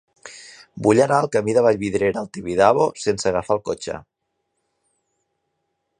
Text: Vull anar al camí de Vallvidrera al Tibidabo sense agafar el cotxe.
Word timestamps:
Vull 0.87 1.01
anar 1.03 1.19
al 1.23 1.29
camí 1.35 1.53
de 1.57 1.63
Vallvidrera 1.67 2.23
al 2.23 2.31
Tibidabo 2.37 2.89
sense 3.05 3.29
agafar 3.33 3.59
el 3.59 3.65
cotxe. 3.69 4.01